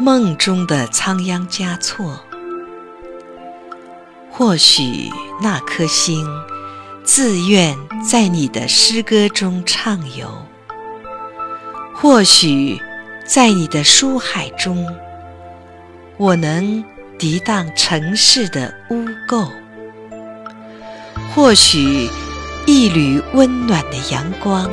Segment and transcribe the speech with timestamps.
[0.00, 2.20] 梦中的仓央嘉措。
[4.30, 5.08] 或许
[5.40, 6.26] 那颗星
[7.04, 10.28] 自愿在你的诗歌中畅游，
[11.94, 12.80] 或许
[13.24, 14.84] 在你的书海中，
[16.16, 16.84] 我能
[17.16, 19.48] 抵挡尘世的污垢。
[21.32, 22.10] 或许
[22.66, 24.68] 一缕温暖的阳光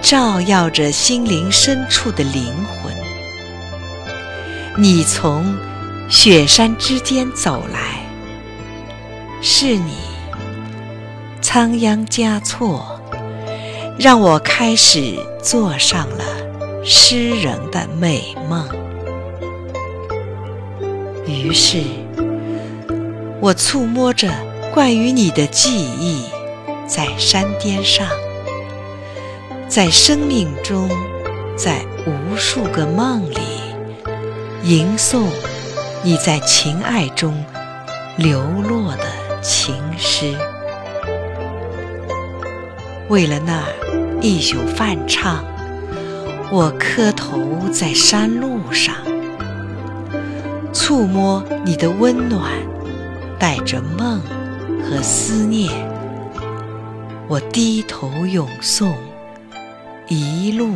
[0.00, 2.94] 照耀着心灵深处的灵魂，
[4.78, 5.56] 你从
[6.06, 8.04] 雪山之间走来。
[9.40, 9.94] 是你，
[11.40, 13.00] 仓央嘉措，
[13.98, 16.24] 让我开始做上了
[16.84, 18.68] 诗人的美梦。
[21.26, 21.82] 于是，
[23.40, 24.30] 我触摸着
[24.74, 26.22] 关于你的记忆，
[26.86, 28.06] 在山巅上，
[29.68, 30.90] 在生命中，
[31.56, 33.38] 在无数个梦里，
[34.68, 35.28] 吟诵
[36.02, 37.44] 你在情爱中
[38.16, 39.04] 流落的。
[39.42, 40.34] 情诗，
[43.08, 43.62] 为了那
[44.20, 45.44] 一宿梵唱，
[46.50, 47.38] 我磕头
[47.70, 48.96] 在山路上，
[50.72, 52.50] 触摸你的温暖，
[53.38, 54.20] 带着梦
[54.82, 55.70] 和思念，
[57.28, 58.94] 我低头咏诵，
[60.08, 60.74] 一路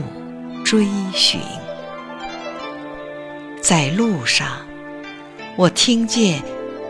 [0.64, 1.40] 追寻，
[3.70, 4.48] 在路上，
[5.54, 6.42] 我听见。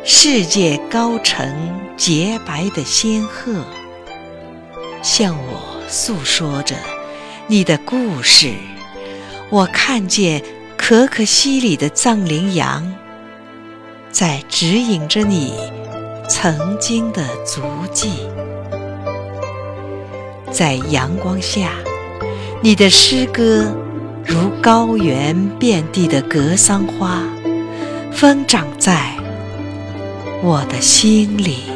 [0.03, 3.63] 世界高城洁白的仙鹤，
[5.03, 6.75] 向我诉说着
[7.49, 8.55] 你的故事。
[9.51, 10.43] 我看见
[10.79, 12.91] 可可西里的藏羚羊，
[14.11, 15.53] 在指引着你
[16.31, 17.61] 曾经的足
[17.93, 18.27] 迹。
[20.51, 21.73] 在阳光下，
[22.63, 23.71] 你的诗歌
[24.33, 27.25] 如高原遍地的格桑花，
[28.13, 29.13] 疯长在。
[30.41, 31.70] 我的心里。